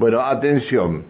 Bueno, 0.00 0.22
atención, 0.22 1.02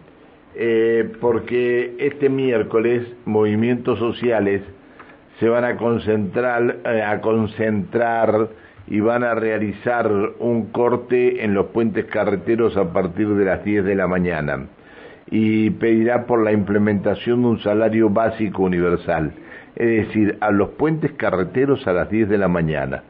eh, 0.53 1.09
porque 1.21 1.95
este 1.97 2.27
miércoles 2.27 3.07
movimientos 3.23 3.97
sociales 3.97 4.63
se 5.39 5.47
van 5.47 5.63
a 5.63 5.77
concentrar, 5.77 6.79
eh, 6.83 7.01
a 7.01 7.21
concentrar 7.21 8.49
y 8.87 8.99
van 8.99 9.23
a 9.23 9.33
realizar 9.33 10.11
un 10.39 10.73
corte 10.73 11.41
en 11.45 11.53
los 11.53 11.67
puentes 11.67 12.03
carreteros 12.07 12.75
a 12.75 12.91
partir 12.91 13.29
de 13.29 13.45
las 13.45 13.63
10 13.63 13.85
de 13.85 13.95
la 13.95 14.07
mañana 14.07 14.65
y 15.27 15.69
pedirá 15.69 16.25
por 16.25 16.43
la 16.43 16.51
implementación 16.51 17.43
de 17.43 17.47
un 17.47 17.59
salario 17.61 18.09
básico 18.09 18.63
universal, 18.63 19.31
es 19.77 20.07
decir, 20.07 20.37
a 20.41 20.51
los 20.51 20.71
puentes 20.71 21.13
carreteros 21.13 21.87
a 21.87 21.93
las 21.93 22.09
10 22.09 22.27
de 22.27 22.37
la 22.37 22.49
mañana. 22.49 23.03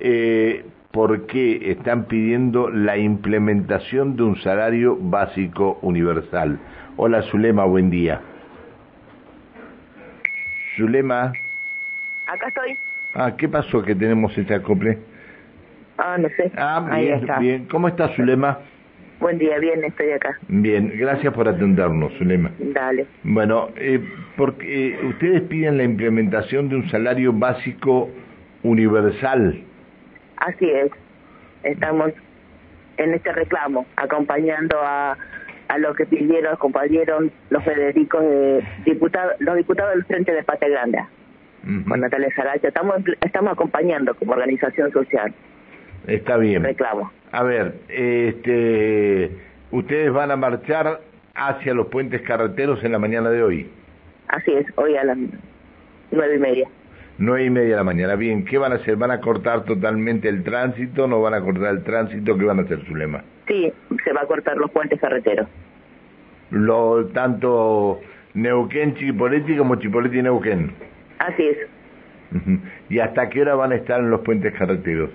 Eh, 0.00 0.66
¿Por 0.94 1.26
qué 1.26 1.72
están 1.72 2.04
pidiendo 2.04 2.70
la 2.70 2.96
implementación 2.96 4.14
de 4.14 4.22
un 4.22 4.36
salario 4.42 4.96
básico 4.96 5.76
universal? 5.82 6.60
Hola 6.96 7.22
Zulema, 7.22 7.64
buen 7.64 7.90
día. 7.90 8.20
Zulema. 10.76 11.32
Acá 12.28 12.46
estoy. 12.46 12.78
Ah, 13.12 13.34
¿qué 13.36 13.48
pasó 13.48 13.82
que 13.82 13.96
tenemos 13.96 14.38
este 14.38 14.54
acople? 14.54 14.98
Ah, 15.98 16.16
no 16.16 16.28
sé. 16.28 16.52
Ah, 16.56 16.88
bien, 16.96 17.26
bien. 17.40 17.64
¿Cómo 17.64 17.88
está 17.88 18.14
Zulema? 18.14 18.60
Buen 19.18 19.38
día, 19.38 19.58
bien, 19.58 19.82
estoy 19.82 20.12
acá. 20.12 20.38
Bien, 20.46 20.92
gracias 20.96 21.34
por 21.34 21.48
atendernos, 21.48 22.12
Zulema. 22.18 22.52
Dale. 22.60 23.06
Bueno, 23.24 23.70
eh, 23.74 24.00
porque 24.36 24.90
eh, 24.90 25.06
ustedes 25.06 25.42
piden 25.42 25.76
la 25.76 25.82
implementación 25.82 26.68
de 26.68 26.76
un 26.76 26.88
salario 26.88 27.32
básico 27.32 28.10
universal. 28.62 29.63
Así 30.44 30.70
es. 30.70 30.90
Estamos 31.62 32.12
en 32.98 33.14
este 33.14 33.32
reclamo, 33.32 33.86
acompañando 33.96 34.78
a, 34.82 35.16
a 35.68 35.78
lo 35.78 35.94
que 35.94 36.04
pidieron 36.04 36.56
compañeros, 36.56 37.24
los 37.48 37.64
Federicos, 37.64 38.22
de 38.22 38.62
los 39.38 39.56
diputados 39.56 39.94
del 39.94 40.04
Frente 40.04 40.32
de 40.32 40.42
Pate 40.42 40.68
Grande, 40.68 40.98
con 41.88 41.98
Natalia 41.98 42.28
Saracho. 42.36 42.68
Estamos, 42.68 42.96
estamos 43.22 43.52
acompañando 43.52 44.14
como 44.14 44.32
organización 44.32 44.92
social. 44.92 45.32
Está 46.06 46.36
bien. 46.36 46.62
Reclamo. 46.62 47.10
A 47.32 47.42
ver, 47.42 47.76
este, 47.88 49.30
ustedes 49.70 50.12
van 50.12 50.30
a 50.30 50.36
marchar 50.36 51.00
hacia 51.34 51.72
los 51.72 51.86
puentes 51.86 52.20
carreteros 52.20 52.84
en 52.84 52.92
la 52.92 52.98
mañana 52.98 53.30
de 53.30 53.42
hoy. 53.42 53.70
Así 54.28 54.52
es, 54.52 54.66
hoy 54.76 54.94
a 54.96 55.04
las 55.04 55.16
nueve 56.10 56.36
y 56.36 56.38
media. 56.38 56.68
Nueve 57.18 57.44
y 57.44 57.50
media 57.50 57.70
de 57.70 57.76
la 57.76 57.84
mañana. 57.84 58.16
Bien, 58.16 58.44
¿qué 58.44 58.58
van 58.58 58.72
a 58.72 58.76
hacer? 58.76 58.96
¿Van 58.96 59.12
a 59.12 59.20
cortar 59.20 59.64
totalmente 59.64 60.28
el 60.28 60.42
tránsito? 60.42 61.06
¿No 61.06 61.20
van 61.20 61.34
a 61.34 61.40
cortar 61.40 61.70
el 61.70 61.84
tránsito? 61.84 62.36
¿Qué 62.36 62.44
van 62.44 62.58
a 62.58 62.62
hacer, 62.62 62.84
Zulema? 62.86 63.22
Sí, 63.46 63.72
se 64.04 64.12
va 64.12 64.22
a 64.22 64.26
cortar 64.26 64.56
los 64.56 64.70
puentes 64.70 65.00
carreteros. 65.00 65.46
Lo, 66.50 67.06
tanto 67.06 68.00
Neuquén, 68.34 68.94
Chipoleti 68.96 69.56
como 69.56 69.76
Chipoleti, 69.76 70.22
Neuquén. 70.22 70.72
Así 71.18 71.46
es. 71.46 71.58
¿Y 72.88 72.98
hasta 72.98 73.28
qué 73.28 73.42
hora 73.42 73.54
van 73.54 73.70
a 73.70 73.76
estar 73.76 74.00
en 74.00 74.10
los 74.10 74.20
puentes 74.22 74.52
carreteros? 74.54 75.10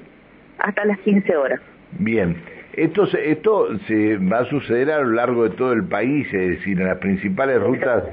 Hasta 0.60 0.86
las 0.86 1.00
15 1.00 1.36
horas. 1.36 1.60
Bien, 1.98 2.38
esto, 2.74 3.06
esto 3.18 3.78
se 3.88 4.18
va 4.18 4.40
a 4.40 4.46
suceder 4.46 4.92
a 4.92 5.00
lo 5.00 5.12
largo 5.12 5.44
de 5.44 5.56
todo 5.56 5.74
el 5.74 5.84
país, 5.84 6.28
es 6.34 6.60
decir, 6.60 6.80
en 6.80 6.88
las 6.88 6.98
principales 7.00 7.62
rutas 7.62 8.04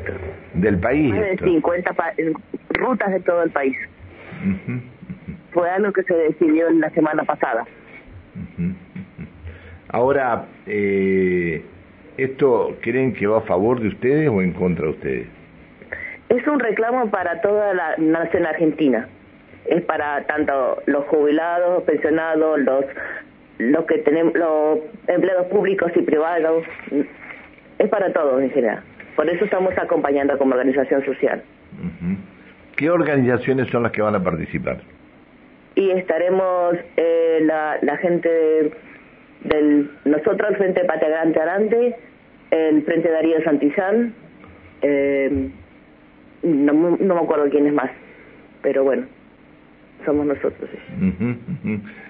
del 0.55 0.79
país. 0.79 1.11
Más 1.11 1.21
de 1.21 1.39
50 1.39 1.95
rutas 2.77 3.11
de 3.13 3.21
todo 3.21 3.43
el 3.43 3.51
país. 3.51 3.77
Fue 5.53 5.71
algo 5.71 5.93
que 5.93 6.03
se 6.03 6.15
decidió 6.15 6.69
en 6.69 6.81
la 6.81 6.91
semana 6.91 7.25
pasada. 7.25 7.65
Ahora, 9.89 10.47
eh, 10.67 11.65
¿esto 12.17 12.77
creen 12.81 13.15
que 13.15 13.27
va 13.27 13.39
a 13.39 13.43
favor 13.43 13.81
de 13.81 13.89
ustedes 13.89 14.29
o 14.29 14.43
en 14.43 14.53
contra 14.53 14.85
de 14.85 14.91
ustedes? 14.91 15.27
Es 16.29 16.47
un 16.47 16.59
reclamo 16.59 17.11
para 17.11 17.41
toda 17.41 17.73
la 17.73 17.97
nación 17.99 18.47
argentina. 18.47 19.09
Es 19.65 19.83
para 19.83 20.25
tanto 20.27 20.83
los 20.87 21.05
jubilados, 21.07 21.83
pensionados, 21.85 22.61
los 22.61 22.85
los 23.59 23.87
que 23.87 23.99
tenemos, 23.99 24.35
los 24.35 24.81
empleados 25.07 25.47
públicos 25.47 25.91
y 25.95 26.03
privados, 26.03 26.65
es 27.79 27.89
para 27.89 28.13
todos 28.13 28.43
en 28.43 28.51
general. 28.51 28.83
Por 29.15 29.29
eso 29.29 29.45
estamos 29.45 29.73
acompañando 29.79 30.37
como 30.37 30.53
organización 30.55 31.05
social. 31.05 31.43
¿Qué 32.77 32.91
organizaciones 32.91 33.69
son 33.71 33.83
las 33.83 33.93
que 33.93 34.03
van 34.03 34.15
a 34.15 34.23
participar? 34.23 34.79
Y 35.75 35.91
estaremos 35.91 36.77
eh, 36.97 37.41
la, 37.43 37.79
la 37.83 37.97
gente 37.99 38.71
del, 39.45 39.91
nosotros 40.05 40.51
el 40.51 40.57
Frente 40.57 40.85
Patagrante 40.85 41.41
Arante, 41.41 41.97
el 42.51 42.83
Frente 42.85 43.11
Darío 43.11 43.43
Santillán, 43.43 44.15
eh, 44.83 45.49
no, 46.43 46.73
no 46.73 47.15
me 47.15 47.21
acuerdo 47.21 47.49
quién 47.51 47.67
es 47.67 47.73
más, 47.73 47.91
pero 48.63 48.85
bueno, 48.85 49.07
somos 50.05 50.27
nosotros. 50.27 50.71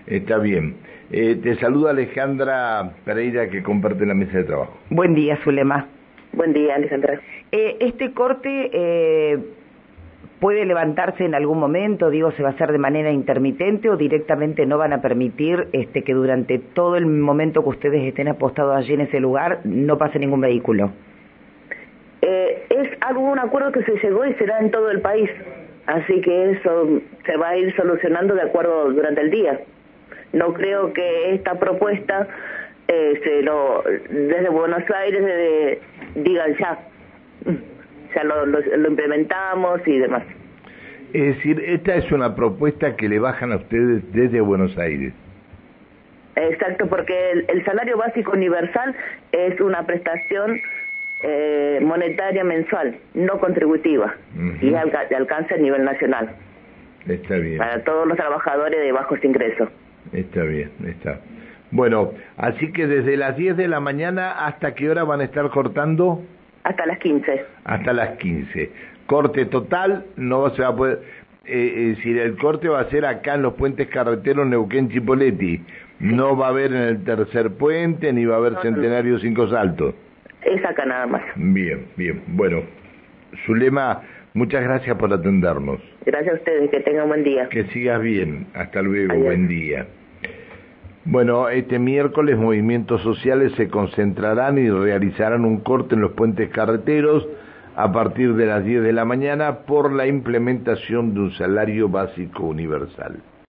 Está 0.06 0.38
bien. 0.38 0.77
Eh, 1.10 1.37
te 1.43 1.54
saluda 1.56 1.91
Alejandra 1.91 2.93
Pereira 3.04 3.48
que 3.48 3.62
comparte 3.62 4.04
la 4.04 4.15
mesa 4.15 4.38
de 4.38 4.44
trabajo. 4.44 4.77
Buen 4.91 5.15
día, 5.15 5.38
Zulema. 5.44 5.87
Buen 6.33 6.53
día, 6.53 6.75
Alejandra. 6.75 7.21
Eh, 7.53 7.77
este 7.81 8.12
corte 8.12 8.71
eh, 8.72 9.38
puede 10.41 10.65
levantarse 10.65 11.25
en 11.25 11.35
algún 11.35 11.59
momento, 11.59 12.11
digo, 12.11 12.31
se 12.33 12.43
va 12.43 12.51
a 12.51 12.53
hacer 12.53 12.73
de 12.73 12.79
manera 12.79 13.11
intermitente 13.11 13.89
o 13.89 13.97
directamente 13.97 14.67
no 14.67 14.79
van 14.79 14.93
a 14.93 15.01
permitir 15.01 15.69
este, 15.73 16.03
que 16.03 16.13
durante 16.13 16.59
todo 16.59 16.97
el 16.97 17.07
momento 17.07 17.63
que 17.63 17.71
ustedes 17.71 18.03
estén 18.05 18.29
apostados 18.29 18.77
allí 18.77 18.95
en 18.95 19.03
ese 19.03 19.21
lugar 19.21 19.61
no 19.65 19.97
pase 19.99 20.19
ningún 20.19 20.41
vehículo. 20.41 20.93
es 22.21 22.89
algo, 23.01 23.21
un 23.21 23.39
acuerdo 23.39 23.73
que 23.73 23.83
se 23.85 23.97
llegó 23.99 24.27
y 24.27 24.35
será 24.35 24.59
en 24.59 24.71
todo 24.71 24.91
el 24.91 25.01
país, 25.01 25.31
así 25.87 26.21
que 26.21 26.51
eso 26.51 27.01
se 27.25 27.37
va 27.37 27.51
a 27.51 27.57
ir 27.57 27.75
solucionando 27.77 28.35
de 28.35 28.43
acuerdo 28.43 28.91
durante 28.91 29.23
el 29.23 29.31
día. 29.31 29.61
No 30.33 30.53
creo 30.53 30.93
que 30.93 31.35
esta 31.35 31.59
propuesta 31.59 32.29
eh, 32.89 33.21
se 33.25 33.43
lo 33.43 33.83
desde 34.11 34.49
Buenos 34.49 34.83
Aires 34.91 35.25
de, 35.25 35.81
digan 36.17 36.55
ya, 36.59 36.79
ya 38.16 38.25
lo, 38.25 38.47
lo, 38.47 38.88
implementamos 38.88 39.81
y 39.87 39.99
demás. 39.99 40.25
Es 41.12 41.37
decir, 41.37 41.62
esta 41.65 41.94
es 41.94 42.10
una 42.10 42.34
propuesta 42.34 42.97
que 42.97 43.09
le 43.09 43.19
bajan 43.19 43.53
a 43.53 43.56
ustedes 43.56 44.03
desde 44.12 44.41
Buenos 44.41 44.77
Aires. 44.78 45.12
Exacto, 46.34 46.87
porque 46.88 47.44
el, 47.49 47.65
salario 47.65 47.97
básico 47.97 48.32
universal 48.32 48.94
es 49.32 49.59
una 49.60 49.87
prestación 49.87 50.60
eh, 51.22 51.78
monetaria 51.82 52.44
mensual, 52.44 52.97
no 53.15 53.38
contributiva, 53.38 54.15
y 54.60 54.75
al, 54.75 54.93
alcanza 55.16 55.54
a 55.54 55.59
nivel 55.59 55.84
nacional. 55.84 56.31
Está 57.06 57.37
bien. 57.37 57.59
Para 57.59 57.83
todos 57.84 58.06
los 58.06 58.16
trabajadores 58.16 58.81
de 58.81 58.93
bajos 58.93 59.22
ingresos. 59.25 59.69
Está 60.12 60.43
bien, 60.43 60.71
está. 60.87 61.21
Bueno, 61.71 62.12
así 62.37 62.72
que 62.72 62.87
desde 62.87 63.16
las 63.16 63.37
10 63.37 63.56
de 63.56 63.69
la 63.69 63.81
mañana, 63.81 64.47
¿hasta 64.47 64.75
qué 64.75 64.91
hora 64.91 65.04
van 65.04 65.21
a 65.21 65.25
estar 65.25 65.48
cortando? 65.50 66.22
Hasta 66.66 66.84
las 66.84 66.99
15. 66.99 67.44
Hasta 67.65 67.93
las 67.93 68.19
15. 68.19 68.71
Corte 69.06 69.44
total, 69.47 70.04
no 70.16 70.50
se 70.50 70.62
va 70.62 70.69
a 70.69 70.77
poder... 70.77 70.99
Eh, 71.44 71.93
eh, 71.93 71.97
si 72.03 72.19
el 72.19 72.37
corte 72.37 72.69
va 72.69 72.81
a 72.81 72.91
ser 72.91 73.06
acá 73.06 73.34
en 73.34 73.43
los 73.43 73.54
puentes 73.54 73.87
carreteros 73.87 74.49
Neuquén 74.49 74.88
Chipoleti, 74.91 75.62
no 76.00 76.37
va 76.37 76.47
a 76.47 76.49
haber 76.49 76.72
en 76.72 76.82
el 76.82 77.04
tercer 77.04 77.53
puente, 77.53 78.12
ni 78.12 78.25
va 78.25 78.34
a 78.34 78.38
haber 78.38 78.60
Centenario 78.62 79.21
Cinco 79.21 79.47
Saltos. 79.47 79.94
Es 80.43 80.65
acá 80.65 80.84
nada 80.84 81.06
más. 81.06 81.22
Bien, 81.37 81.87
bien. 81.97 82.21
Bueno, 82.27 82.62
Zulema, 83.47 84.03
muchas 84.34 84.65
gracias 84.65 84.97
por 84.97 85.12
atendernos. 85.12 85.81
Gracias 86.04 86.34
a 86.34 86.37
ustedes, 86.38 86.69
que 86.69 86.81
tengan 86.81 87.06
buen 87.06 87.22
día. 87.22 87.48
Que 87.48 87.62
sigas 87.66 88.03
bien. 88.03 88.48
Hasta 88.54 88.83
luego, 88.83 89.15
buen 89.21 89.47
día. 89.47 89.87
Bueno, 91.09 91.49
este 91.49 91.78
miércoles 91.78 92.37
movimientos 92.37 93.00
sociales 93.03 93.53
se 93.56 93.69
concentrarán 93.69 94.59
y 94.59 94.69
realizarán 94.69 95.44
un 95.44 95.59
corte 95.59 95.95
en 95.95 96.01
los 96.01 96.15
puentes 96.15 96.51
carreteros 96.51 97.25
a 97.77 97.92
partir 97.92 98.34
de 98.34 98.47
las 98.47 98.65
10 98.65 98.83
de 98.83 98.92
la 98.92 99.04
mañana 99.04 99.59
por 99.66 99.92
la 99.92 100.09
implementación 100.09 101.15
de 101.15 101.21
un 101.21 101.33
salario 101.34 101.89
básico 101.89 102.42
universal. 102.42 103.19